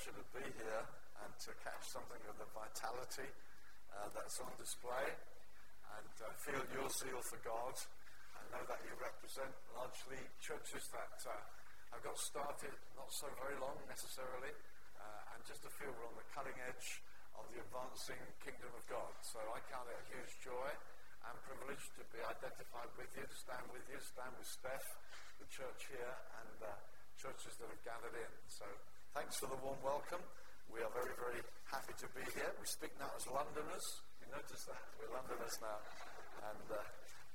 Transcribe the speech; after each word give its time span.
pleasure 0.00 0.16
to 0.16 0.32
be 0.32 0.48
here 0.56 0.84
and 1.20 1.28
to 1.36 1.52
catch 1.60 1.84
something 1.92 2.24
of 2.24 2.32
the 2.40 2.48
vitality 2.56 3.28
uh, 3.92 4.08
that's 4.16 4.40
on 4.40 4.48
display 4.56 5.12
and 5.92 6.12
uh, 6.24 6.32
feel 6.40 6.56
your 6.72 6.88
zeal 6.88 7.20
for 7.20 7.36
God. 7.44 7.76
I 8.32 8.40
know 8.48 8.64
that 8.64 8.80
you 8.80 8.96
represent 8.96 9.52
largely 9.76 10.16
churches 10.40 10.88
that 10.96 11.20
uh, 11.28 11.36
have 11.92 12.00
got 12.00 12.16
started 12.16 12.72
not 12.96 13.12
so 13.12 13.28
very 13.44 13.60
long 13.60 13.76
necessarily, 13.92 14.48
uh, 14.96 15.36
and 15.36 15.44
just 15.44 15.60
to 15.68 15.70
feel 15.76 15.92
we're 15.92 16.08
on 16.08 16.16
the 16.16 16.24
cutting 16.32 16.56
edge 16.64 17.04
of 17.36 17.44
the 17.52 17.60
advancing 17.60 18.24
kingdom 18.40 18.72
of 18.72 18.80
God. 18.88 19.12
So 19.20 19.36
I 19.52 19.60
count 19.68 19.84
it 19.92 20.00
a 20.00 20.06
huge 20.16 20.32
joy 20.40 20.70
and 21.28 21.36
privilege 21.44 21.84
to 22.00 22.08
be 22.08 22.24
identified 22.24 22.88
with 22.96 23.12
you, 23.20 23.28
to 23.28 23.36
stand 23.36 23.68
with 23.68 23.84
you, 23.92 24.00
stand 24.00 24.32
with 24.32 24.48
Steph, 24.48 24.96
the 25.44 25.48
church 25.52 25.92
here, 25.92 26.16
and 26.40 26.56
uh, 26.64 26.72
churches 27.20 27.52
that 27.60 27.68
have 27.68 27.84
gathered 27.84 28.16
in. 28.16 28.32
So 28.48 28.64
Thanks 29.10 29.42
for 29.42 29.50
the 29.50 29.58
warm 29.58 29.82
welcome. 29.82 30.22
We 30.70 30.86
are 30.86 30.92
very, 30.94 31.10
very 31.18 31.42
happy 31.66 31.98
to 31.98 32.06
be 32.14 32.22
here. 32.30 32.46
We 32.62 32.66
speak 32.70 32.94
now 32.94 33.10
as 33.18 33.26
Londoners. 33.26 33.82
You 34.22 34.30
notice 34.30 34.62
that? 34.70 34.78
We're 35.02 35.10
Londoners 35.10 35.58
now. 35.58 35.82
And 36.46 36.66
uh, 36.70 36.78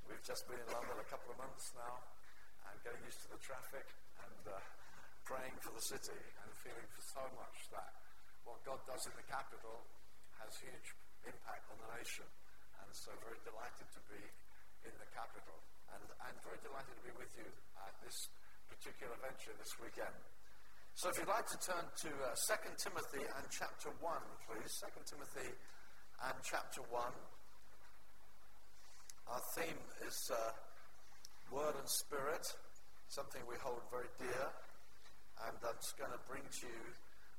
we've 0.08 0.24
just 0.24 0.48
been 0.48 0.56
in 0.56 0.70
London 0.72 0.96
a 0.96 1.04
couple 1.12 1.36
of 1.36 1.38
months 1.44 1.76
now 1.76 2.00
and 2.64 2.80
getting 2.80 3.04
used 3.04 3.20
to 3.28 3.36
the 3.36 3.40
traffic 3.44 3.84
and 4.24 4.56
uh, 4.56 4.56
praying 5.28 5.52
for 5.60 5.68
the 5.76 5.84
city 5.84 6.16
and 6.16 6.48
feeling 6.64 6.88
for 6.96 7.04
so 7.12 7.24
much 7.36 7.68
that 7.76 7.92
what 8.48 8.56
God 8.64 8.80
does 8.88 9.04
in 9.04 9.12
the 9.12 9.28
capital 9.28 9.84
has 10.40 10.56
huge 10.56 10.96
impact 11.28 11.68
on 11.68 11.76
the 11.76 11.92
nation. 11.92 12.24
And 12.80 12.88
so 12.96 13.12
very 13.20 13.36
delighted 13.44 13.84
to 13.84 14.00
be 14.08 14.24
in 14.88 14.96
the 14.96 15.08
capital 15.12 15.60
and, 15.92 16.08
and 16.24 16.34
very 16.40 16.56
delighted 16.64 16.96
to 16.96 17.04
be 17.04 17.12
with 17.20 17.36
you 17.36 17.52
at 17.84 17.92
this 18.00 18.32
particular 18.64 19.12
venture 19.20 19.52
this 19.60 19.76
weekend. 19.76 20.16
So 20.96 21.12
if 21.12 21.20
you'd 21.20 21.28
like 21.28 21.44
to 21.52 21.60
turn 21.60 21.84
to 21.84 22.08
uh, 22.24 22.32
2 22.32 22.88
Timothy 22.88 23.20
and 23.20 23.44
chapter 23.52 23.92
1, 24.00 24.16
please. 24.48 24.72
2 24.80 24.88
Timothy 25.04 25.52
and 26.24 26.36
chapter 26.40 26.80
1. 26.88 27.04
Our 29.28 29.42
theme 29.52 29.76
is 30.08 30.16
uh, 30.32 30.56
Word 31.52 31.76
and 31.76 31.84
Spirit, 31.84 32.48
something 33.12 33.44
we 33.44 33.60
hold 33.60 33.84
very 33.92 34.08
dear. 34.16 34.48
And 35.44 35.52
I'm 35.60 35.76
just 35.76 36.00
going 36.00 36.16
to 36.16 36.22
bring 36.24 36.48
to 36.48 36.64
you 36.64 36.82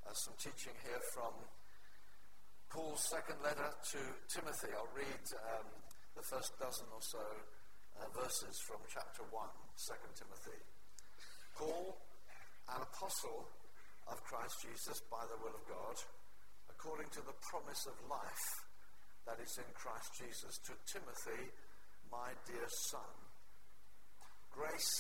uh, 0.05 0.13
some 0.13 0.37
teaching 0.37 0.77
here 0.85 1.01
from 1.17 1.33
Paul's 2.69 3.09
second 3.09 3.41
letter 3.41 3.73
to 3.73 3.99
Timothy. 4.29 4.69
I'll 4.77 4.93
read 4.93 5.23
um, 5.57 5.65
the 6.13 6.21
first 6.29 6.53
dozen 6.61 6.85
or 6.93 7.01
so 7.01 7.25
uh, 7.25 8.05
verses 8.13 8.61
from 8.69 8.85
chapter 8.85 9.25
1, 9.33 9.33
2 9.33 9.97
Timothy. 10.13 10.61
Paul 11.57 11.97
an 12.75 12.83
apostle 12.83 13.47
of 14.11 14.23
Christ 14.27 14.55
Jesus 14.63 14.99
by 15.07 15.23
the 15.31 15.39
will 15.39 15.55
of 15.55 15.63
God, 15.67 15.95
according 16.71 17.07
to 17.15 17.23
the 17.23 17.35
promise 17.51 17.83
of 17.87 17.95
life 18.11 18.47
that 19.27 19.39
is 19.39 19.55
in 19.59 19.67
Christ 19.75 20.11
Jesus, 20.15 20.55
to 20.67 20.73
Timothy, 20.87 21.51
my 22.11 22.31
dear 22.47 22.67
son. 22.91 23.11
Grace, 24.51 24.95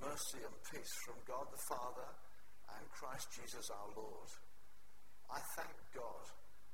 mercy, 0.00 0.40
and 0.40 0.56
peace 0.72 0.94
from 1.04 1.20
God 1.28 1.44
the 1.52 1.66
Father 1.68 2.08
and 2.76 2.84
Christ 2.96 3.28
Jesus 3.36 3.68
our 3.68 3.90
Lord. 3.96 4.30
I 5.28 5.40
thank 5.56 5.76
God 5.92 6.24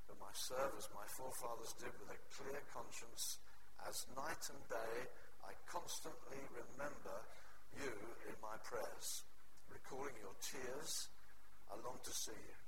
that 0.07 0.19
my 0.23 0.31
serve 0.51 0.75
as 0.79 0.87
my 0.95 1.07
forefathers 1.19 1.75
did 1.83 1.95
with 1.99 2.15
a 2.15 2.25
clear 2.39 2.63
conscience, 2.71 3.43
as 3.83 4.07
night 4.15 4.43
and 4.55 4.63
day 4.71 4.95
I 5.43 5.53
constantly 5.67 6.43
remember 6.55 7.19
you 7.75 7.95
in 8.31 8.37
my 8.39 8.57
prayers 8.63 9.27
recalling 9.71 10.15
your 10.23 10.35
tears, 10.43 10.93
I 11.71 11.77
long 11.83 11.99
to 12.03 12.13
see 12.13 12.37
you, 12.37 12.59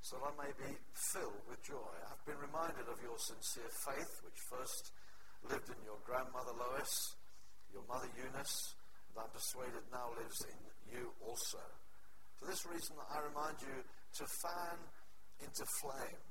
so 0.00 0.16
that 0.16 0.32
I 0.32 0.48
may 0.48 0.52
be 0.56 0.72
filled 1.12 1.44
with 1.48 1.60
joy. 1.62 1.92
I've 2.08 2.24
been 2.24 2.40
reminded 2.40 2.88
of 2.88 2.98
your 3.04 3.18
sincere 3.20 3.70
faith, 3.84 4.12
which 4.24 4.40
first 4.48 4.92
lived 5.48 5.68
in 5.68 5.80
your 5.84 6.00
grandmother 6.04 6.56
Lois, 6.56 6.94
your 7.72 7.84
mother 7.88 8.08
Eunice, 8.16 8.74
and 9.12 9.24
I'm 9.24 9.32
persuaded 9.32 9.84
now 9.92 10.12
lives 10.16 10.40
in 10.46 10.58
you 10.90 11.12
also. 11.24 11.62
For 12.40 12.48
this 12.48 12.64
reason, 12.64 12.96
I 13.12 13.20
remind 13.28 13.60
you 13.60 13.76
to 13.84 14.24
fan 14.40 14.76
into 15.44 15.64
flame 15.80 16.22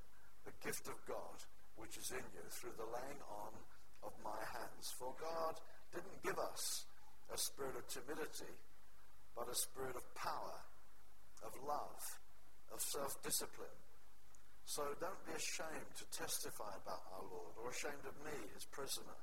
the 0.45 0.53
gift 0.65 0.89
of 0.89 0.97
God 1.05 1.37
which 1.79 1.95
is 1.95 2.11
in 2.11 2.25
you 2.35 2.43
through 2.51 2.75
the 2.75 2.91
laying 2.91 3.23
on 3.31 3.55
of 4.03 4.11
my 4.19 4.39
hands. 4.51 4.91
For 4.99 5.15
God 5.15 5.55
didn't 5.95 6.19
give 6.23 6.37
us 6.37 6.85
a 7.31 7.37
spirit 7.39 7.79
of 7.79 7.87
timidity 7.87 8.51
but 9.35 9.49
a 9.49 9.55
spirit 9.55 9.95
of 9.95 10.05
power, 10.15 10.57
of 11.45 11.51
love, 11.65 12.01
of 12.73 12.79
self 12.81 13.13
discipline. 13.23 13.79
So 14.65 14.85
don't 15.01 15.25
be 15.25 15.33
ashamed 15.33 15.91
to 15.97 16.05
testify 16.13 16.69
about 16.85 17.01
our 17.17 17.25
Lord 17.25 17.57
or 17.57 17.73
ashamed 17.73 18.05
of 18.05 18.13
me, 18.21 18.37
his 18.53 18.69
prisoner, 18.69 19.17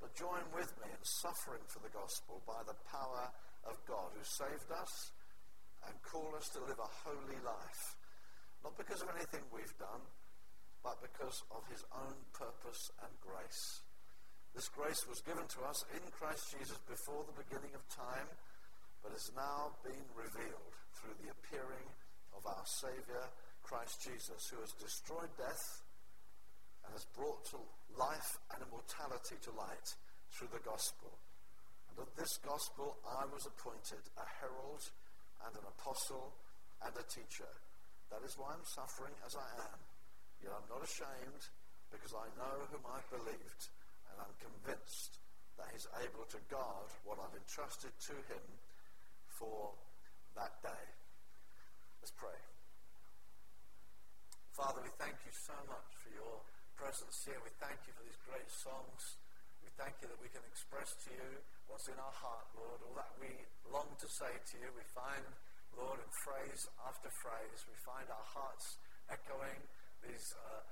but 0.00 0.12
join 0.12 0.44
with 0.52 0.68
me 0.84 0.88
in 0.92 1.02
suffering 1.02 1.64
for 1.72 1.80
the 1.80 1.94
gospel 1.96 2.44
by 2.44 2.60
the 2.68 2.76
power 2.92 3.32
of 3.64 3.80
God 3.88 4.12
who 4.12 4.20
saved 4.20 4.68
us 4.68 4.92
and 5.88 5.94
called 6.04 6.36
us 6.36 6.48
to 6.52 6.60
live 6.68 6.78
a 6.78 6.92
holy 7.08 7.40
life, 7.40 7.82
not 8.60 8.76
because 8.76 9.00
of 9.00 9.08
anything 9.16 9.42
we've 9.48 9.78
done, 9.80 10.04
but 10.84 11.00
because 11.00 11.40
of 11.54 11.62
his 11.70 11.82
own 11.94 12.18
purpose 12.36 12.90
and 13.00 13.12
grace. 13.22 13.80
This 14.52 14.68
grace 14.68 15.08
was 15.08 15.24
given 15.24 15.48
to 15.56 15.60
us 15.64 15.80
in 15.96 16.04
Christ 16.12 16.52
Jesus 16.52 16.76
before 16.84 17.24
the 17.24 17.40
beginning 17.40 17.72
of 17.72 17.80
time 17.88 18.28
but 19.02 19.12
has 19.12 19.30
now 19.34 19.74
been 19.82 20.06
revealed 20.14 20.74
through 20.94 21.18
the 21.18 21.34
appearing 21.34 21.86
of 22.38 22.46
our 22.46 22.66
Savior, 22.80 23.26
Christ 23.62 23.98
Jesus, 24.02 24.48
who 24.50 24.62
has 24.62 24.72
destroyed 24.78 25.30
death 25.36 25.82
and 26.86 26.94
has 26.94 27.06
brought 27.14 27.42
to 27.50 27.58
life 27.98 28.30
and 28.54 28.62
immortality 28.62 29.38
to 29.42 29.50
light 29.58 29.88
through 30.30 30.50
the 30.54 30.62
gospel. 30.62 31.10
And 31.90 31.98
of 31.98 32.10
this 32.16 32.40
gospel 32.40 32.96
I 33.04 33.26
was 33.28 33.44
appointed 33.44 34.02
a 34.16 34.26
herald 34.40 34.82
and 35.46 35.52
an 35.58 35.66
apostle 35.66 36.32
and 36.80 36.94
a 36.94 37.06
teacher. 37.10 37.50
That 38.10 38.24
is 38.24 38.38
why 38.38 38.54
I'm 38.54 38.66
suffering 38.76 39.14
as 39.26 39.34
I 39.36 39.48
am. 39.66 39.78
Yet 40.40 40.54
I'm 40.54 40.68
not 40.70 40.82
ashamed 40.82 41.42
because 41.90 42.14
I 42.16 42.26
know 42.38 42.66
whom 42.70 42.86
I've 42.88 43.08
believed 43.12 43.62
and 44.10 44.16
I'm 44.18 44.36
convinced 44.40 45.20
that 45.60 45.68
he's 45.70 45.86
able 46.00 46.24
to 46.32 46.40
guard 46.48 46.88
what 47.04 47.20
I've 47.20 47.36
entrusted 47.36 47.92
to 48.08 48.16
him 48.32 48.44
for 49.42 49.74
that 50.38 50.54
day. 50.62 50.84
Let's 51.98 52.14
pray. 52.14 52.38
Father, 54.54 54.86
we 54.86 54.92
thank 55.02 55.18
you 55.26 55.34
so 55.34 55.58
much 55.66 55.90
for 55.98 56.14
your 56.14 56.38
presence 56.78 57.26
here. 57.26 57.42
We 57.42 57.50
thank 57.58 57.82
you 57.90 57.92
for 57.98 58.06
these 58.06 58.22
great 58.22 58.46
songs. 58.62 59.18
We 59.66 59.70
thank 59.74 59.98
you 59.98 60.06
that 60.06 60.20
we 60.22 60.30
can 60.30 60.46
express 60.46 60.94
to 61.06 61.10
you 61.10 61.30
what's 61.66 61.90
in 61.90 61.98
our 61.98 62.14
heart, 62.14 62.46
Lord, 62.54 62.78
all 62.86 62.94
that 63.02 63.10
we 63.18 63.34
long 63.66 63.90
to 63.98 64.08
say 64.14 64.30
to 64.30 64.54
you. 64.62 64.70
We 64.78 64.86
find, 64.94 65.26
Lord, 65.74 65.98
in 65.98 66.10
phrase 66.22 66.62
after 66.86 67.10
phrase, 67.26 67.66
we 67.66 67.74
find 67.82 68.06
our 68.14 68.28
hearts 68.30 68.78
echoing 69.10 69.58
these 70.06 70.26
uh, 70.38 70.62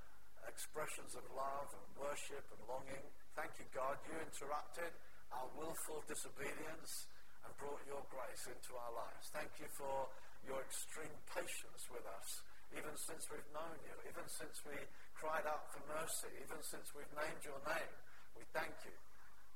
expressions 0.47 1.19
of 1.19 1.26
love 1.34 1.75
and 1.75 1.87
worship 1.98 2.47
and 2.54 2.62
longing. 2.70 3.02
Thank 3.34 3.50
you, 3.58 3.66
God. 3.75 3.98
You 4.06 4.14
interrupted 4.22 4.94
our 5.34 5.47
willful 5.58 6.06
disobedience 6.06 7.10
and 7.45 7.51
brought 7.56 7.81
your 7.89 8.03
grace 8.12 8.45
into 8.49 8.73
our 8.77 8.93
lives. 8.93 9.31
Thank 9.33 9.53
you 9.61 9.69
for 9.77 10.09
your 10.45 10.61
extreme 10.65 11.12
patience 11.33 11.83
with 11.93 12.05
us, 12.05 12.28
even 12.73 12.95
since 12.97 13.28
we've 13.28 13.51
known 13.53 13.77
you, 13.84 13.95
even 14.09 14.27
since 14.28 14.56
we 14.65 14.77
cried 15.17 15.45
out 15.45 15.69
for 15.73 15.83
mercy, 15.89 16.33
even 16.41 16.61
since 16.65 16.87
we've 16.97 17.15
named 17.17 17.43
your 17.45 17.61
name. 17.69 17.95
We 18.37 18.45
thank 18.56 18.73
you. 18.87 18.97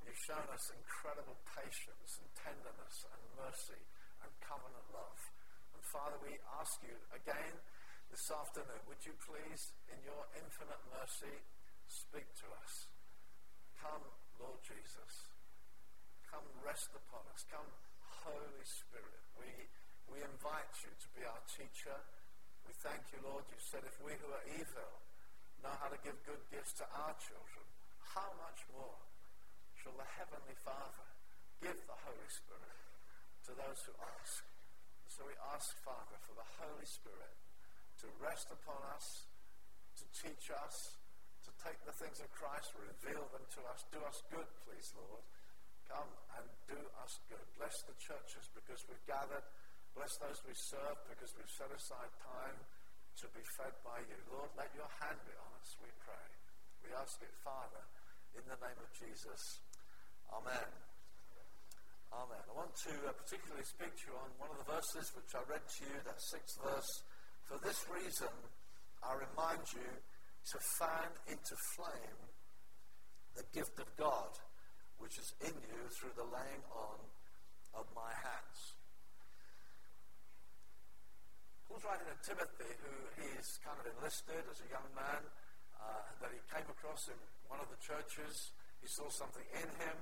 You've 0.04 0.20
shown 0.28 0.44
us 0.52 0.64
incredible 0.68 1.36
patience 1.56 2.10
and 2.20 2.28
tenderness 2.36 2.96
and 3.08 3.22
mercy 3.40 3.82
and 4.20 4.30
covenant 4.44 4.88
love. 4.92 5.20
And 5.72 5.82
Father, 5.88 6.20
we 6.20 6.36
ask 6.60 6.76
you 6.84 6.96
again 7.16 7.56
this 8.12 8.28
afternoon, 8.28 8.84
would 8.84 9.00
you 9.02 9.16
please, 9.24 9.72
in 9.88 9.98
your 10.04 10.28
infinite 10.36 10.82
mercy, 10.92 11.34
speak 11.88 12.28
to 12.44 12.48
us? 12.60 12.72
Come, 13.80 14.04
Lord 14.36 14.60
Jesus. 14.62 15.33
Come 16.34 16.66
rest 16.66 16.90
upon 16.98 17.22
us. 17.30 17.46
Come, 17.46 17.70
Holy 18.26 18.66
Spirit. 18.66 19.22
We, 19.38 19.46
we 20.10 20.18
invite 20.18 20.74
you 20.82 20.90
to 20.90 21.08
be 21.14 21.22
our 21.22 21.38
teacher. 21.46 21.94
We 22.66 22.74
thank 22.82 23.06
you, 23.14 23.22
Lord. 23.22 23.46
You 23.46 23.60
said 23.62 23.86
if 23.86 23.94
we 24.02 24.18
who 24.18 24.34
are 24.34 24.42
evil 24.50 24.98
know 25.62 25.70
how 25.78 25.86
to 25.94 25.98
give 26.02 26.18
good 26.26 26.42
gifts 26.50 26.74
to 26.82 26.86
our 26.90 27.14
children, 27.22 27.62
how 28.18 28.26
much 28.42 28.66
more 28.74 28.98
shall 29.78 29.94
the 29.94 30.10
Heavenly 30.18 30.58
Father 30.66 31.06
give 31.62 31.78
the 31.86 31.98
Holy 32.02 32.30
Spirit 32.34 32.82
to 33.46 33.54
those 33.54 33.86
who 33.86 33.94
ask? 34.18 34.42
So 35.06 35.22
we 35.30 35.38
ask, 35.54 35.70
Father, 35.86 36.18
for 36.26 36.34
the 36.34 36.50
Holy 36.58 36.88
Spirit 36.90 37.34
to 38.02 38.10
rest 38.18 38.50
upon 38.50 38.82
us, 38.90 39.30
to 40.02 40.04
teach 40.10 40.50
us, 40.50 40.98
to 41.46 41.54
take 41.62 41.78
the 41.86 41.94
things 41.94 42.18
of 42.18 42.26
Christ, 42.34 42.74
reveal 42.74 43.22
them 43.30 43.46
to 43.54 43.60
us. 43.70 43.86
Do 43.94 44.02
us 44.02 44.18
good, 44.34 44.50
please, 44.66 44.90
Lord. 44.98 45.22
Come 45.88 46.10
and 46.38 46.46
do 46.66 46.78
us 47.04 47.12
good. 47.28 47.46
Bless 47.60 47.76
the 47.86 47.96
churches 48.00 48.44
because 48.56 48.80
we've 48.88 49.06
gathered. 49.06 49.44
Bless 49.94 50.10
those 50.18 50.40
we 50.42 50.54
serve 50.56 50.98
because 51.06 51.30
we've 51.38 51.54
set 51.54 51.70
aside 51.70 52.12
time. 52.18 52.58
to 53.22 53.30
be 53.30 53.44
fed 53.54 53.70
by 53.86 54.02
you. 54.10 54.18
Lord, 54.26 54.50
let 54.58 54.74
your 54.74 54.90
hand 54.98 55.14
be 55.22 55.30
on 55.38 55.50
us, 55.62 55.70
we 55.78 55.86
pray. 56.02 56.28
We 56.82 56.90
ask 56.98 57.14
it, 57.22 57.30
Father, 57.46 57.78
in 58.34 58.42
the 58.50 58.58
name 58.58 58.74
of 58.82 58.90
Jesus. 58.90 59.62
Amen. 60.34 60.66
Amen. 62.10 62.42
I 62.42 62.52
want 62.58 62.74
to 62.90 62.94
uh, 63.06 63.14
particularly 63.14 63.62
speak 63.62 63.94
to 63.94 64.02
you 64.10 64.14
on 64.18 64.30
one 64.42 64.50
of 64.50 64.58
the 64.58 64.66
verses 64.66 65.14
which 65.14 65.30
I 65.30 65.46
read 65.46 65.62
to 65.62 65.80
you, 65.86 65.94
that 66.06 66.18
sixth 66.18 66.58
verse. 66.58 66.92
For 67.46 67.58
this 67.62 67.78
reason, 67.86 68.34
I 69.02 69.14
remind 69.14 69.62
you 69.70 69.86
to 69.86 70.56
fan 70.78 71.10
into 71.30 71.54
flame 71.78 72.18
the 73.38 73.46
gift 73.54 73.78
of 73.78 73.86
God 73.94 74.30
which 75.04 75.20
is 75.20 75.36
in 75.44 75.52
you 75.68 75.84
through 75.92 76.16
the 76.16 76.24
laying 76.32 76.64
on 76.72 76.96
of 77.76 77.84
my 77.92 78.08
hands. 78.08 78.72
Paul's 81.68 81.84
writing 81.84 82.08
to 82.08 82.16
Timothy, 82.24 82.72
who 82.80 82.94
he's 83.20 83.60
kind 83.60 83.76
of 83.76 83.84
enlisted 83.84 84.40
as 84.48 84.64
a 84.64 84.68
young 84.72 84.88
man, 84.96 85.20
uh, 85.76 86.08
that 86.24 86.32
he 86.32 86.40
came 86.48 86.64
across 86.72 87.12
in 87.12 87.20
one 87.52 87.60
of 87.60 87.68
the 87.68 87.76
churches. 87.84 88.56
He 88.80 88.88
saw 88.88 89.04
something 89.12 89.44
in 89.52 89.68
him 89.76 89.96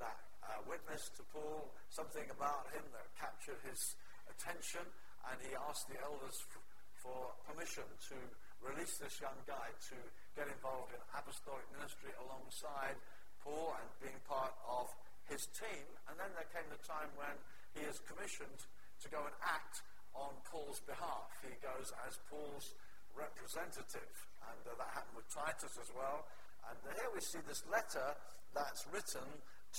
that 0.00 0.16
uh, 0.40 0.64
witnessed 0.64 1.20
to 1.20 1.22
Paul, 1.36 1.68
something 1.92 2.24
about 2.32 2.72
him 2.72 2.88
that 2.96 3.12
captured 3.20 3.60
his 3.68 4.00
attention, 4.32 4.88
and 5.28 5.36
he 5.44 5.52
asked 5.68 5.92
the 5.92 6.00
elders 6.00 6.40
f- 6.48 6.64
for 6.96 7.36
permission 7.44 7.84
to 8.08 8.16
release 8.64 8.96
this 8.96 9.20
young 9.20 9.36
guy 9.44 9.68
to 9.92 10.00
get 10.32 10.48
involved 10.48 10.96
in 10.96 11.00
apostolic 11.12 11.68
ministry 11.76 12.16
alongside 12.24 12.96
Paul 13.46 13.78
and 13.78 13.86
being 14.02 14.18
part 14.26 14.50
of 14.66 14.90
his 15.30 15.46
team. 15.54 15.86
And 16.10 16.18
then 16.18 16.34
there 16.34 16.50
came 16.50 16.66
the 16.66 16.82
time 16.82 17.14
when 17.14 17.34
he 17.78 17.86
is 17.86 18.02
commissioned 18.10 18.66
to 19.02 19.06
go 19.06 19.22
and 19.22 19.34
act 19.46 19.86
on 20.18 20.34
Paul's 20.50 20.82
behalf. 20.82 21.30
He 21.46 21.54
goes 21.62 21.94
as 22.10 22.18
Paul's 22.26 22.74
representative. 23.14 24.14
And 24.50 24.60
uh, 24.66 24.74
that 24.82 24.90
happened 24.90 25.22
with 25.22 25.30
Titus 25.30 25.78
as 25.78 25.90
well. 25.94 26.26
And 26.66 26.76
here 26.98 27.10
we 27.14 27.22
see 27.22 27.38
this 27.46 27.62
letter 27.70 28.18
that's 28.50 28.82
written 28.90 29.26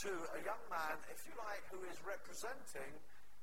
to 0.05 0.11
a 0.37 0.39
young 0.45 0.63
man, 0.71 0.95
if 1.11 1.25
you 1.27 1.33
like, 1.35 1.65
who 1.73 1.81
is 1.89 1.97
representing 2.05 2.95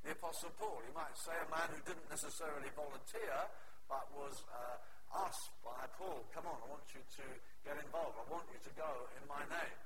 the 0.07 0.15
Apostle 0.15 0.53
Paul. 0.57 0.81
You 0.87 0.95
might 0.95 1.17
say 1.19 1.35
a 1.35 1.49
man 1.51 1.69
who 1.75 1.81
didn't 1.83 2.09
necessarily 2.09 2.71
volunteer, 2.77 3.37
but 3.91 4.07
was 4.15 4.45
uh, 4.53 5.27
asked 5.27 5.51
by 5.67 5.83
Paul, 5.99 6.23
come 6.31 6.47
on, 6.47 6.57
I 6.63 6.69
want 6.71 6.87
you 6.95 7.03
to 7.03 7.27
get 7.67 7.75
involved. 7.81 8.15
I 8.17 8.27
want 8.31 8.47
you 8.55 8.61
to 8.63 8.73
go 8.79 8.91
in 9.19 9.25
my 9.27 9.43
name. 9.51 9.79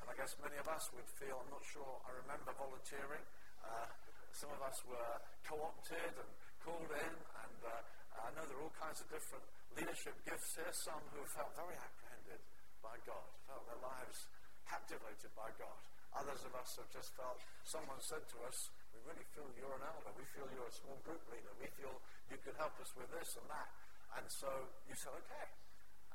And 0.00 0.06
I 0.08 0.14
guess 0.16 0.36
many 0.40 0.56
of 0.60 0.63
us 0.74 0.90
would 0.90 1.06
feel, 1.22 1.38
I'm 1.38 1.52
not 1.54 1.62
sure 1.62 1.86
I 2.02 2.10
remember 2.26 2.50
volunteering. 2.58 3.22
Uh, 3.62 3.86
some 4.34 4.50
of 4.50 4.58
us 4.66 4.82
were 4.90 5.14
co-opted 5.46 6.12
and 6.18 6.30
called 6.66 6.90
in, 6.90 7.14
and 7.14 7.60
uh, 7.62 7.78
I 8.18 8.34
know 8.34 8.42
there 8.50 8.58
are 8.58 8.66
all 8.66 8.74
kinds 8.74 8.98
of 8.98 9.06
different 9.06 9.46
leadership 9.78 10.18
gifts 10.26 10.58
here. 10.58 10.74
Some 10.74 10.98
who 11.14 11.22
felt 11.30 11.54
very 11.54 11.78
apprehended 11.78 12.42
by 12.82 12.98
God, 13.06 13.22
felt 13.46 13.62
their 13.70 13.78
lives 13.86 14.26
captivated 14.66 15.30
by 15.38 15.46
God. 15.62 15.78
Others 16.18 16.42
of 16.42 16.52
us 16.58 16.70
have 16.82 16.90
just 16.90 17.14
felt 17.14 17.38
someone 17.62 18.02
said 18.02 18.26
to 18.34 18.38
us, 18.42 18.74
We 18.90 18.98
really 19.06 19.26
feel 19.30 19.46
you're 19.54 19.78
an 19.78 19.86
elder. 19.86 20.10
We 20.18 20.26
feel 20.34 20.46
you're 20.58 20.70
a 20.70 20.74
small 20.74 20.98
group 21.06 21.22
leader. 21.30 21.54
We 21.58 21.70
feel 21.78 21.94
you 22.30 22.38
could 22.42 22.58
help 22.58 22.74
us 22.82 22.90
with 22.98 23.10
this 23.14 23.34
and 23.38 23.46
that. 23.46 23.70
And 24.18 24.26
so 24.26 24.50
you 24.90 24.94
said, 24.98 25.14
Okay. 25.22 25.46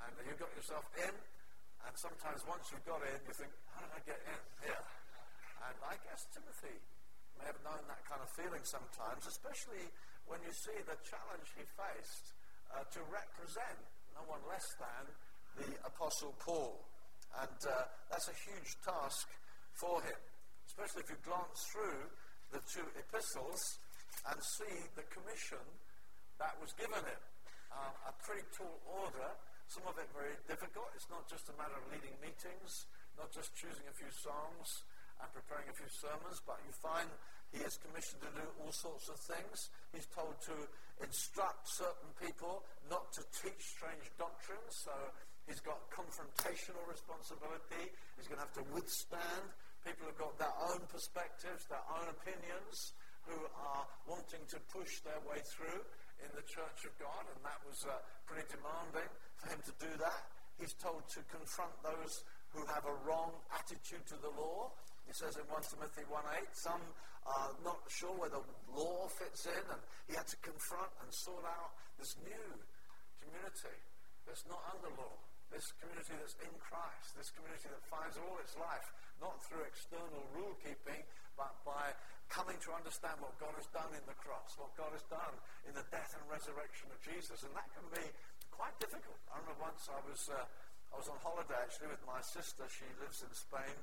And 0.04 0.16
you 0.24 0.36
got 0.40 0.52
yourself 0.56 0.88
in. 1.00 1.16
And 1.88 1.94
sometimes 1.96 2.44
once 2.48 2.70
you've 2.72 2.86
got 2.86 3.02
in, 3.04 3.18
you 3.24 3.36
think, 3.36 3.52
How 3.76 3.84
did 3.84 3.94
I 3.96 4.02
get 4.04 4.20
in 4.26 4.42
here? 4.66 4.86
And 5.70 5.76
I 5.86 5.96
guess 6.08 6.22
Timothy 6.32 6.78
may 7.40 7.48
have 7.48 7.62
known 7.64 7.84
that 7.88 8.04
kind 8.08 8.20
of 8.20 8.30
feeling 8.36 8.64
sometimes, 8.68 9.28
especially 9.28 9.88
when 10.28 10.40
you 10.44 10.52
see 10.52 10.76
the 10.84 10.98
challenge 11.08 11.48
he 11.56 11.64
faced 11.76 12.26
uh, 12.76 12.84
to 12.94 13.00
represent 13.10 13.80
no 14.14 14.24
one 14.28 14.44
less 14.48 14.68
than 14.78 15.04
the 15.64 15.70
Apostle 15.88 16.36
Paul. 16.44 16.80
And 17.40 17.60
uh, 17.64 17.88
that's 18.10 18.28
a 18.28 18.38
huge 18.46 18.72
task 18.82 19.28
for 19.78 20.02
him, 20.02 20.20
especially 20.68 21.06
if 21.06 21.10
you 21.14 21.20
glance 21.24 21.60
through 21.72 22.02
the 22.52 22.62
two 22.74 22.86
epistles 22.98 23.62
and 24.28 24.38
see 24.60 24.76
the 24.98 25.06
commission 25.14 25.62
that 26.42 26.58
was 26.60 26.74
given 26.76 27.00
him. 27.00 27.22
Uh, 27.70 28.10
a 28.10 28.14
pretty 28.26 28.44
tall 28.58 28.82
order, 28.90 29.30
some 29.70 29.86
of 29.86 29.96
it 30.02 30.10
very 30.12 30.34
difficult. 30.50 30.90
It's 30.98 31.10
not 31.14 31.30
just 31.30 31.48
a 31.50 31.56
matter 31.56 31.78
of 31.78 31.86
leading 31.94 32.18
meetings, 32.20 32.90
not 33.16 33.30
just 33.30 33.54
choosing 33.54 33.86
a 33.86 33.96
few 33.96 34.10
songs 34.10 34.84
and 35.22 35.30
preparing 35.30 35.70
a 35.70 35.76
few 35.78 35.90
sermons, 35.90 36.42
but 36.44 36.58
you 36.66 36.74
find 36.74 37.08
he 37.54 37.62
is 37.62 37.78
commissioned 37.78 38.22
to 38.26 38.32
do 38.34 38.46
all 38.62 38.74
sorts 38.74 39.10
of 39.10 39.18
things. 39.22 39.70
He's 39.94 40.10
told 40.10 40.38
to 40.50 40.58
instruct 41.02 41.70
certain 41.70 42.12
people 42.18 42.66
not 42.90 43.14
to 43.18 43.22
teach 43.30 43.62
strange 43.62 44.10
doctrines, 44.18 44.74
so 44.74 44.94
he's 45.46 45.62
got 45.62 45.78
confrontational 45.94 46.82
responsibility. 46.90 47.94
He's 48.18 48.30
going 48.30 48.42
to 48.42 48.46
have 48.46 48.58
to 48.58 48.66
withstand 48.74 49.54
People 49.86 50.12
who've 50.12 50.20
got 50.20 50.36
their 50.36 50.56
own 50.68 50.84
perspectives, 50.92 51.64
their 51.72 51.84
own 51.88 52.12
opinions, 52.12 52.92
who 53.24 53.40
are 53.56 53.88
wanting 54.08 54.44
to 54.52 54.60
push 54.68 55.00
their 55.08 55.20
way 55.24 55.40
through 55.40 55.80
in 56.24 56.32
the 56.36 56.46
church 56.46 56.86
of 56.86 56.94
God, 57.00 57.24
and 57.32 57.40
that 57.44 57.60
was 57.64 57.86
uh, 57.88 57.96
pretty 58.28 58.48
demanding 58.52 59.10
for 59.40 59.48
him 59.52 59.62
to 59.64 59.74
do 59.80 59.92
that. 60.04 60.24
He's 60.60 60.76
told 60.76 61.08
to 61.16 61.24
confront 61.32 61.72
those 61.82 62.24
who 62.52 62.66
have 62.68 62.84
a 62.84 62.96
wrong 63.08 63.32
attitude 63.56 64.04
to 64.12 64.18
the 64.20 64.32
law. 64.36 64.74
He 65.08 65.14
says 65.16 65.40
in 65.40 65.46
1 65.48 65.64
Timothy 65.72 66.04
1.8, 66.12 66.44
some 66.54 66.84
are 67.26 67.52
not 67.64 67.80
sure 67.88 68.14
where 68.18 68.32
the 68.32 68.44
law 68.74 69.08
fits 69.08 69.48
in, 69.48 69.64
and 69.72 69.82
he 70.10 70.18
had 70.18 70.28
to 70.28 70.38
confront 70.44 70.92
and 71.02 71.10
sort 71.14 71.46
out 71.46 71.72
this 71.98 72.18
new 72.26 72.48
community 73.24 73.78
that's 74.28 74.46
not 74.46 74.62
under 74.76 74.92
law, 75.00 75.16
this 75.50 75.72
community 75.80 76.14
that's 76.20 76.38
in 76.44 76.54
Christ, 76.60 77.16
this 77.18 77.32
community 77.34 77.70
that 77.72 77.84
finds 77.88 78.18
all 78.20 78.38
its 78.42 78.58
life 78.60 78.88
not 79.20 79.36
through 79.44 79.68
external 79.68 80.24
rule 80.32 80.56
keeping, 80.64 81.04
but 81.40 81.56
by 81.64 81.96
coming 82.28 82.60
to 82.60 82.76
understand 82.76 83.16
what 83.24 83.32
God 83.40 83.56
has 83.56 83.66
done 83.72 83.90
in 83.96 84.04
the 84.04 84.18
cross, 84.20 84.60
what 84.60 84.76
God 84.76 84.92
has 84.92 85.02
done 85.08 85.34
in 85.64 85.74
the 85.74 85.88
death 85.88 86.12
and 86.14 86.24
resurrection 86.28 86.92
of 86.92 87.00
Jesus. 87.00 87.42
And 87.48 87.56
that 87.56 87.66
can 87.72 87.88
be 87.96 88.06
quite 88.52 88.76
difficult. 88.78 89.18
I 89.32 89.40
remember 89.40 89.72
once 89.72 89.88
I 89.88 89.98
was, 90.04 90.22
uh, 90.28 90.44
I 90.92 90.96
was 91.00 91.08
on 91.08 91.18
holiday 91.24 91.58
actually 91.58 91.96
with 91.96 92.04
my 92.04 92.20
sister. 92.20 92.68
She 92.68 92.86
lives 93.00 93.24
in 93.24 93.32
Spain. 93.32 93.76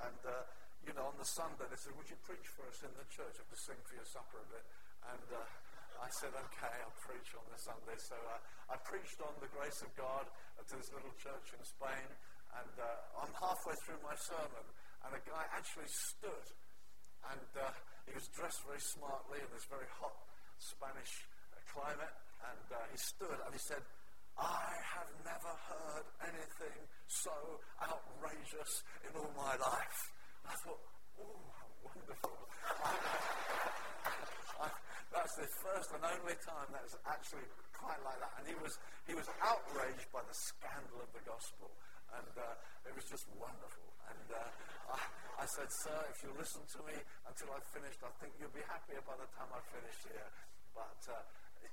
And, 0.00 0.20
uh, 0.22 0.46
you 0.86 0.94
know, 0.96 1.12
on 1.12 1.16
the 1.20 1.28
Sunday, 1.28 1.66
they 1.68 1.76
said, 1.76 1.92
Would 1.98 2.08
you 2.08 2.16
preach 2.24 2.46
for 2.56 2.64
us 2.70 2.80
in 2.80 2.94
the 2.96 3.04
church? 3.12 3.36
I 3.36 3.44
have 3.44 3.52
to 3.52 3.60
sing 3.60 3.76
for 3.84 3.98
your 4.00 4.08
supper 4.08 4.40
a 4.40 4.48
bit. 4.48 4.64
And 5.12 5.28
uh, 5.36 5.44
I 6.00 6.08
said, 6.08 6.32
Okay, 6.32 6.72
I'll 6.80 7.00
preach 7.04 7.36
on 7.36 7.44
the 7.52 7.60
Sunday. 7.60 8.00
So 8.00 8.16
uh, 8.16 8.72
I 8.72 8.80
preached 8.80 9.20
on 9.20 9.34
the 9.44 9.50
grace 9.52 9.84
of 9.84 9.92
God 9.92 10.24
to 10.56 10.72
this 10.72 10.88
little 10.94 11.12
church 11.20 11.52
in 11.52 11.60
Spain. 11.66 12.08
And 12.56 12.74
uh, 12.80 13.20
I'm 13.22 13.34
halfway 13.38 13.76
through 13.86 14.00
my 14.02 14.16
sermon, 14.18 14.66
and 15.06 15.10
a 15.14 15.22
guy 15.22 15.44
actually 15.54 15.86
stood, 15.86 16.46
and 17.28 17.50
uh, 17.60 17.68
he 18.08 18.12
was 18.16 18.26
dressed 18.32 18.64
very 18.64 18.80
smartly 18.80 19.38
in 19.44 19.48
this 19.52 19.66
very 19.68 19.88
hot 20.00 20.16
Spanish 20.58 21.28
climate, 21.70 22.14
and 22.48 22.66
uh, 22.72 22.78
he 22.90 22.98
stood 22.98 23.38
and 23.44 23.52
he 23.52 23.62
said, 23.62 23.82
I 24.40 24.72
have 24.96 25.10
never 25.20 25.52
heard 25.68 26.06
anything 26.24 26.80
so 27.06 27.34
outrageous 27.82 28.72
in 29.04 29.12
all 29.18 29.30
my 29.36 29.52
life. 29.60 30.00
I 30.48 30.54
thought, 30.64 30.80
oh, 31.20 31.40
how 31.52 31.68
wonderful. 31.84 32.40
That's 35.10 35.34
the 35.36 35.50
first 35.60 35.90
and 35.90 36.02
only 36.06 36.38
time 36.46 36.70
that's 36.70 36.94
actually 37.04 37.44
quite 37.74 37.98
like 38.06 38.16
that. 38.22 38.32
And 38.40 38.46
he 38.46 38.56
was, 38.62 38.78
he 39.10 39.14
was 39.14 39.26
outraged 39.42 40.06
by 40.14 40.22
the 40.22 40.32
scandal 40.32 41.02
of 41.02 41.10
the 41.10 41.20
gospel. 41.26 41.68
And 42.14 42.30
uh, 42.38 42.88
it 42.88 42.94
was 42.94 43.04
just 43.10 43.26
wonderful. 43.34 43.90
And 44.06 44.26
uh, 44.30 44.40
said, 45.56 45.70
Sir, 45.82 45.98
if 46.14 46.18
you 46.22 46.30
listen 46.38 46.62
to 46.62 46.80
me 46.86 46.94
until 47.26 47.50
I've 47.50 47.66
finished, 47.74 47.98
I 48.06 48.12
think 48.22 48.30
you'll 48.38 48.54
be 48.54 48.62
happier 48.70 49.02
by 49.02 49.18
the 49.18 49.26
time 49.34 49.50
I've 49.50 49.66
finished 49.74 50.06
here. 50.06 50.30
But, 50.70 51.00
uh, 51.10 51.18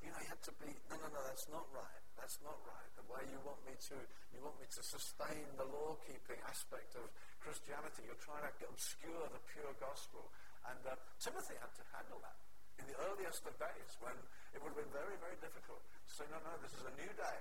you 0.02 0.10
know, 0.10 0.18
you 0.18 0.30
had 0.30 0.42
to 0.50 0.54
be, 0.58 0.70
no, 0.90 0.96
no, 0.98 1.08
no, 1.14 1.22
that's 1.30 1.48
not 1.54 1.66
right. 1.70 2.04
That's 2.18 2.38
not 2.42 2.58
right. 2.66 2.90
The 2.98 3.06
way 3.06 3.22
you 3.30 3.40
want 3.46 3.62
me 3.70 3.78
to, 3.78 3.98
you 4.34 4.40
want 4.42 4.58
me 4.58 4.66
to 4.66 4.82
sustain 4.82 5.46
the 5.56 5.68
law-keeping 5.70 6.40
aspect 6.50 6.98
of 6.98 7.06
Christianity. 7.38 8.10
You're 8.10 8.24
trying 8.26 8.50
to 8.50 8.66
obscure 8.66 9.26
the 9.30 9.42
pure 9.54 9.74
gospel. 9.78 10.26
And 10.66 10.82
uh, 10.84 10.98
Timothy 11.22 11.56
had 11.62 11.72
to 11.78 11.84
handle 11.94 12.20
that 12.26 12.38
in 12.82 12.86
the 12.90 12.98
earliest 13.10 13.42
of 13.46 13.54
days 13.58 13.90
when 14.02 14.18
it 14.54 14.62
would 14.62 14.74
have 14.74 14.82
been 14.82 14.94
very, 14.94 15.18
very 15.22 15.38
difficult 15.38 15.82
to 15.82 16.12
say, 16.14 16.26
no, 16.34 16.38
no, 16.42 16.54
this 16.62 16.74
is 16.74 16.84
a 16.86 16.94
new 16.98 17.12
day. 17.14 17.40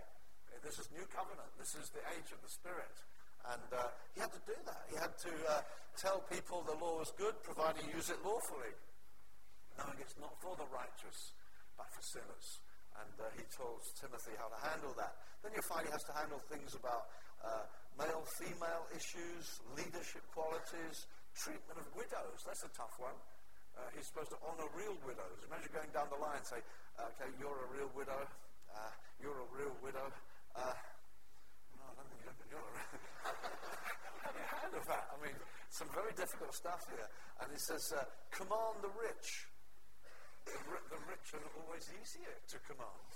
This 0.64 0.80
is 0.80 0.88
new 0.92 1.04
covenant. 1.12 1.48
This 1.60 1.76
is 1.76 1.92
the 1.92 2.00
age 2.16 2.32
of 2.32 2.40
the 2.40 2.48
Spirit. 2.48 2.96
And 3.52 3.70
uh, 3.70 3.94
he 4.14 4.18
had 4.18 4.32
to 4.34 4.42
do 4.42 4.56
that. 4.66 4.82
He 4.90 4.96
had 4.98 5.14
to 5.22 5.32
uh, 5.46 5.62
tell 5.94 6.18
people 6.26 6.66
the 6.66 6.74
law 6.82 6.98
was 6.98 7.14
good, 7.14 7.38
provided 7.46 7.86
you 7.86 7.94
use 7.94 8.10
it 8.10 8.18
lawfully, 8.26 8.74
knowing 9.78 9.98
it's 10.02 10.18
not 10.18 10.34
for 10.42 10.58
the 10.58 10.66
righteous, 10.74 11.36
but 11.78 11.86
for 11.94 12.02
sinners. 12.02 12.58
And 12.98 13.14
uh, 13.22 13.28
he 13.38 13.44
told 13.54 13.86
Timothy 13.94 14.34
how 14.40 14.50
to 14.50 14.58
handle 14.66 14.90
that. 14.98 15.14
Then 15.44 15.54
you 15.54 15.62
find 15.62 15.86
he 15.86 15.92
has 15.94 16.02
to 16.10 16.14
handle 16.16 16.40
things 16.50 16.74
about 16.74 17.06
uh, 17.44 17.68
male 18.00 18.24
female 18.40 18.88
issues, 18.90 19.62
leadership 19.78 20.24
qualities, 20.32 21.06
treatment 21.36 21.78
of 21.78 21.86
widows. 21.94 22.42
That's 22.42 22.64
a 22.64 22.72
tough 22.74 22.96
one. 22.98 23.14
Uh, 23.76 23.92
he's 23.92 24.08
supposed 24.08 24.32
to 24.32 24.40
honor 24.42 24.66
real 24.72 24.96
widows. 25.04 25.38
Imagine 25.44 25.70
going 25.70 25.92
down 25.92 26.08
the 26.08 26.16
line 26.18 26.40
and 26.40 26.48
say, 26.48 26.60
okay, 26.96 27.28
you're 27.36 27.60
a 27.60 27.68
real 27.76 27.92
widow, 27.92 28.24
uh, 28.72 28.92
you're 29.20 29.36
a 29.36 29.48
real 29.52 29.76
widow. 29.84 30.08
no, 30.56 30.64
I 31.84 31.92
don't 31.92 32.08
think 32.08 32.24
you're 32.48 32.64
a 32.64 32.72
real 32.72 32.88
difficult 36.26 36.50
stuff 36.50 36.82
here. 36.90 37.06
And 37.38 37.46
he 37.54 37.60
says, 37.62 37.94
uh, 37.94 38.02
command 38.34 38.82
the 38.82 38.90
rich. 38.98 39.46
The, 40.42 40.58
the 40.90 40.98
rich 41.06 41.26
are 41.38 41.46
always 41.62 41.86
easier 42.02 42.34
to 42.50 42.58
command. 42.66 43.10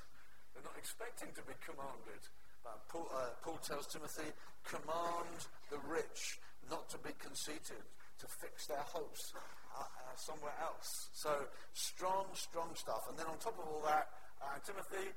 They're 0.55 0.63
not 0.63 0.79
expecting 0.79 1.35
to 1.35 1.43
be 1.43 1.59
commanded. 1.59 2.23
But 2.63 2.79
Paul, 2.87 3.11
uh, 3.11 3.35
Paul 3.43 3.59
tells 3.67 3.91
Timothy, 3.91 4.31
command 4.63 5.43
the 5.75 5.83
rich 5.91 6.39
not 6.71 6.87
to 6.95 7.03
be 7.03 7.11
conceited, 7.19 7.83
to 8.23 8.27
fix 8.31 8.71
their 8.71 8.85
hopes 8.87 9.35
uh, 9.35 9.83
uh, 9.83 10.15
somewhere 10.15 10.55
else. 10.63 11.11
So 11.11 11.35
strong, 11.75 12.31
strong 12.39 12.71
stuff. 12.79 13.11
And 13.11 13.19
then 13.19 13.27
on 13.27 13.43
top 13.43 13.59
of 13.59 13.67
all 13.67 13.83
that, 13.91 14.07
uh, 14.39 14.55
Timothy, 14.63 15.11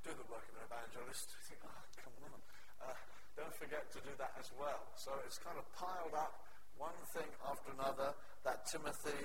do 0.00 0.16
the 0.16 0.28
work 0.32 0.48
of 0.48 0.56
an 0.56 0.64
evangelist. 0.64 1.28
Oh, 1.62 1.70
come 1.94 2.34
on. 2.34 2.42
Uh, 2.82 2.96
don't 3.36 3.54
forget 3.54 3.86
to 3.92 4.00
do 4.02 4.10
that 4.18 4.34
as 4.40 4.50
well. 4.58 4.82
So 4.96 5.12
it's 5.26 5.38
kind 5.38 5.54
of 5.54 5.64
piled 5.78 6.16
up 6.16 6.42
one 6.82 6.98
thing 7.14 7.30
after 7.46 7.70
another 7.78 8.10
that 8.42 8.66
Timothy 8.66 9.22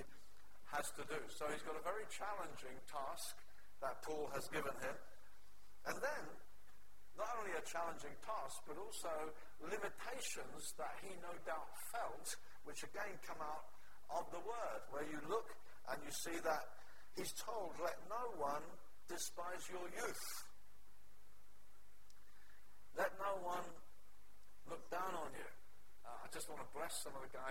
has 0.69 0.85
to 0.93 1.03
do. 1.09 1.17
So 1.33 1.49
he's 1.49 1.65
got 1.65 1.73
a 1.73 1.81
very 1.81 2.05
challenging 2.13 2.77
task 2.85 3.33
that 3.81 3.97
Paul 4.05 4.29
has 4.37 4.45
given 4.53 4.77
him. 4.77 4.93
And 5.89 5.97
then, 5.97 6.23
not 7.17 7.33
only 7.41 7.57
a 7.57 7.63
challenging 7.65 8.13
task, 8.21 8.61
but 8.69 8.77
also 8.77 9.33
limitations 9.57 10.61
that 10.77 10.93
he 11.01 11.17
no 11.17 11.33
doubt 11.49 11.65
felt, 11.89 12.29
which 12.69 12.85
again 12.85 13.17
come 13.25 13.41
out 13.41 13.65
of 14.13 14.29
the 14.29 14.41
word, 14.45 14.81
where 14.93 15.07
you 15.09 15.17
look 15.25 15.49
and 15.89 15.97
you 16.05 16.13
see 16.13 16.37
that 16.45 16.61
he's 17.17 17.33
told, 17.41 17.73
let 17.81 17.97
no 18.05 18.37
one 18.37 18.61
despise 19.09 19.65
your 19.73 19.87
youth. 19.97 20.25
Let 22.93 23.09
no 23.17 23.41
one 23.41 23.65
look 24.69 24.83
down 24.93 25.17
on 25.17 25.33
you. 25.33 25.56
Uh, 26.07 26.23
I 26.23 26.27
just 26.31 26.47
want 26.47 26.63
to 26.63 26.69
bless 26.71 27.03
some 27.03 27.11
of 27.15 27.21
the 27.21 27.27
guys 27.35 27.43